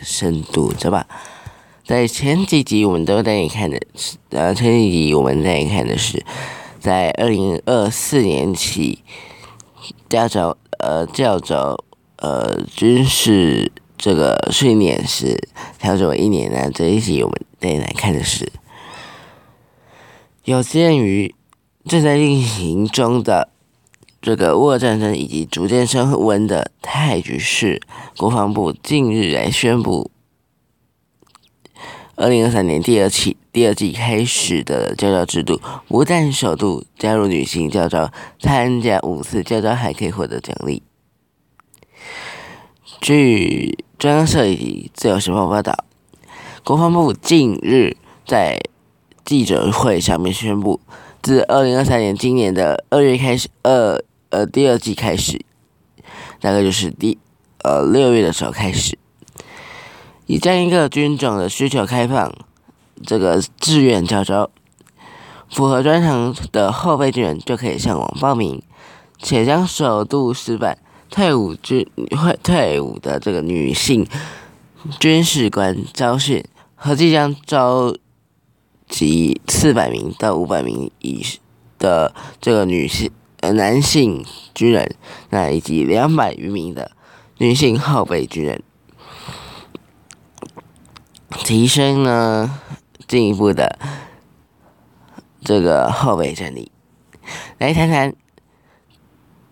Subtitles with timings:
[0.00, 1.06] 深度，对吧？
[1.84, 6.24] 在前几集我们都带你看的是，呃，前几集我们带你看的是，
[6.80, 9.02] 在二零二四年起，
[10.08, 11.84] 教招呃教招
[12.16, 16.70] 呃军事这个训练是调整为一年呢。
[16.72, 18.50] 这一集我们带来看的是，
[20.44, 21.34] 有鉴于
[21.84, 23.51] 正在进行中的。
[24.22, 27.82] 这个俄战争以及逐渐升温的泰局势，
[28.16, 30.12] 国防部近日来宣布，
[32.14, 40.84] 二零二三年第二期第二季开始的教招制度，不但首度加入女性教招，参加五次教招还可以获得奖励。
[43.00, 45.84] 据中央社以自由时报报道，
[46.62, 48.60] 国防部近日在
[49.24, 50.80] 记者会上面宣布，
[51.20, 54.00] 自二零二三年今年的二月开始，二
[54.32, 55.44] 呃，第二季开始，
[56.40, 57.18] 大概就是第
[57.62, 58.96] 呃六月的时候开始，
[60.24, 62.34] 以这样一个军种的需求开放，
[63.04, 64.50] 这个志愿招招，
[65.50, 68.62] 符合专长的后备军人就可以上网报名，
[69.18, 70.78] 且将首度示范
[71.10, 74.06] 退伍军会退伍的这个女性
[74.98, 76.42] 军事官招训，
[76.74, 77.94] 合计将招
[78.88, 81.22] 集四百名到五百名以
[81.78, 83.10] 的这个女性。
[83.42, 84.94] 呃，男性军人，
[85.30, 86.92] 那以及两百余名的
[87.38, 88.62] 女性后备军人，
[91.30, 92.60] 提升呢
[93.08, 93.80] 进一步的
[95.40, 96.70] 这个后备战力。
[97.58, 98.14] 来谈谈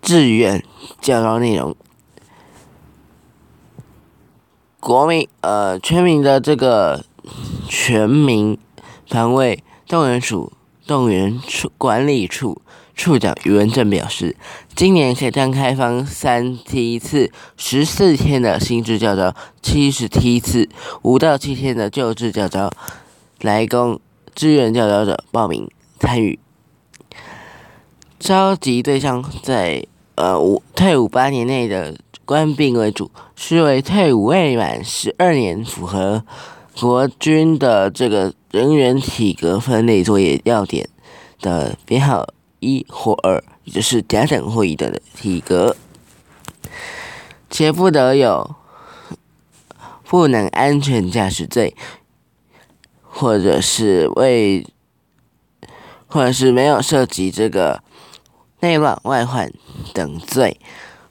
[0.00, 0.64] 志愿
[1.00, 1.74] 教招内容，
[4.78, 7.04] 国民呃全民的这个
[7.66, 8.56] 全民
[9.08, 10.52] 防卫动员署
[10.86, 12.62] 动员处管理处。
[13.00, 14.36] 处长余文正表示，
[14.76, 20.68] 今年可将开放三梯次十四天的新制教招，七十梯次
[21.00, 22.70] 五到七天的旧制教招，
[23.40, 23.98] 来供
[24.34, 25.66] 志愿教招者报名
[25.98, 26.38] 参与。
[28.18, 31.96] 召集对象在呃五退伍八年内的
[32.26, 36.22] 官兵为主，视为退伍未满十二年，符合
[36.78, 40.86] 国军的这个人员体格分类作业要点
[41.40, 42.28] 的编号。
[42.60, 45.76] 一或二，也就是甲等或乙等的体格，
[47.50, 48.54] 且不得有
[50.04, 51.74] 不能安全驾驶罪，
[53.02, 54.66] 或者是未，
[56.06, 57.82] 或者是没有涉及这个
[58.60, 59.52] 内乱外患
[59.92, 60.60] 等罪，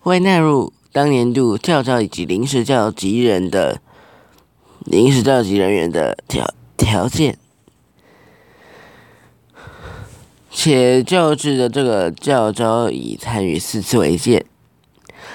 [0.03, 3.81] 未纳入当年度教招以及临时教级人的
[4.79, 7.37] 临时教级人员的条条件。
[10.51, 14.43] 且旧制的这个教招以参与四次为限，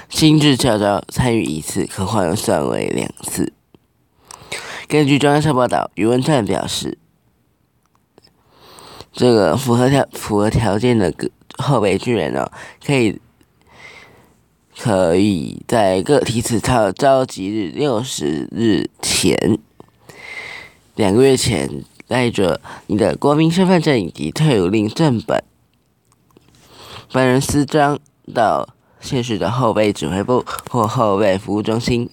[0.08, 3.52] 新制教招参与一次可换算为两次。
[4.88, 6.98] 根据中央社报道，余文灿表示，
[9.12, 11.14] 这个符合条符合条件的
[11.56, 12.50] 后备军人哦，
[12.84, 13.20] 可以
[14.76, 19.58] 可以在各梯次操召集日六十日前，
[20.96, 21.84] 两个月前。
[22.14, 25.42] 带着你的国民身份证以及退伍令正本，
[27.12, 27.98] 本人私章
[28.32, 28.69] 到
[29.00, 32.08] 现实的后备指挥部或后备服务中心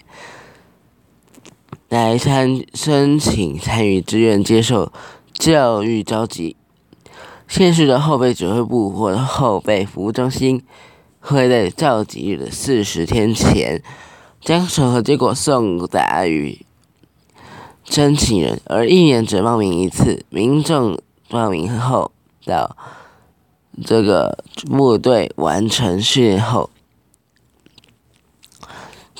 [1.88, 4.92] 来参申请参与志愿接受
[5.34, 6.56] 教育召集。
[7.48, 10.64] 现实的后备指挥部或后备服务中心
[11.20, 13.84] 会在召集日的四十天前
[14.40, 16.66] 将审核结果送达于。
[17.92, 20.26] 申请人，而一年只报名一次。
[20.30, 22.14] 民众报名后
[22.46, 22.78] 到
[23.84, 26.70] 这个部队完成训练后，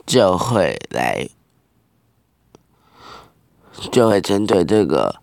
[0.06, 1.28] 就会来，
[3.92, 5.18] 就会针对这个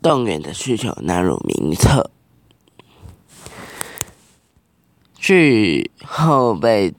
[0.00, 2.08] 动员的需求纳入名册。
[5.16, 6.94] 据后备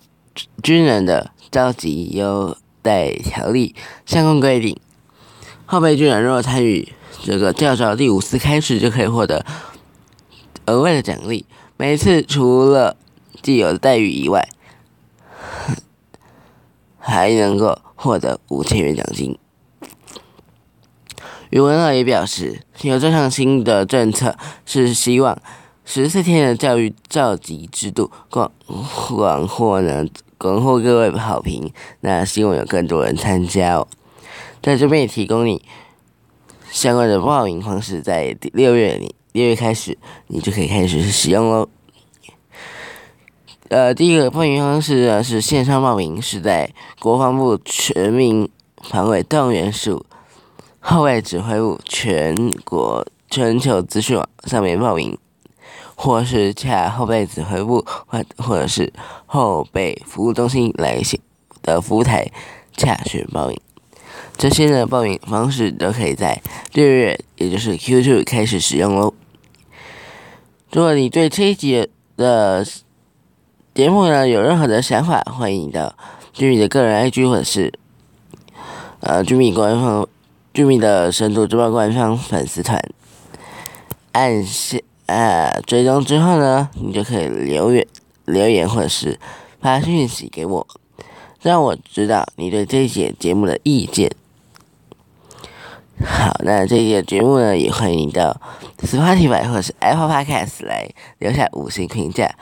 [0.61, 2.57] 军人的召集有。
[2.83, 3.73] 待条例
[4.05, 4.77] 相关规定，
[5.65, 6.93] 后备军人若参与
[7.23, 9.45] 这个教招第五次开始，就可以获得
[10.65, 11.45] 额外的奖励。
[11.77, 12.97] 每次除了
[13.41, 14.47] 既有的待遇以外，
[16.99, 19.37] 还能够获得五千元奖金。
[21.49, 24.35] 余文乐也表示，有这项新的政策
[24.65, 25.41] 是希望
[25.85, 28.51] 十四天的教育召集制度广
[29.15, 30.05] 广获呢。
[30.43, 33.87] 恭候各位好评，那希望有更多人参加哦。
[34.61, 35.63] 在这边也提供你
[36.69, 39.97] 相关的报名方式，在六月里六月开始，
[40.27, 41.69] 你就可以开始使用喽。
[43.69, 46.69] 呃，第一个报名方式呢是线上报名，是在
[46.99, 48.49] 国防部全民
[48.81, 50.05] 防卫动员署
[50.81, 52.35] 后卫指挥部全
[52.65, 55.17] 国全球资讯网上面报名，
[55.95, 58.91] 或是洽后备指挥部或或者是
[59.25, 61.19] 后备服务中心来信
[61.61, 62.31] 的服务台
[62.75, 63.59] 洽询报名。
[64.35, 66.41] 这些的报名方式都可以在
[66.73, 69.13] 六月，也就是 Q2 开始使用哦。
[70.71, 71.87] 如果你对这一集
[72.17, 72.65] 的
[73.75, 75.95] 节目呢有任何的想法，欢迎到
[76.33, 77.71] 居民的个人 IG 或者是
[79.01, 80.07] 呃居民官方
[80.51, 82.83] 居民的深度直播官方粉丝团
[84.13, 87.85] 按下呃追踪之后呢，你就可以留言
[88.25, 89.19] 留言或者是
[89.61, 90.67] 发讯息给我，
[91.41, 94.11] 让我知道你对这一节节目的意见。
[96.03, 98.41] 好，那这节节目呢，也欢迎到
[98.79, 100.89] Spotify 或是 Apple Podcast 来
[101.19, 102.33] 留下五星评价。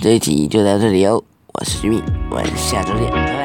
[0.00, 1.22] 这一集就到这里哦，
[1.54, 3.37] 我是 Jimmy，我们下周见。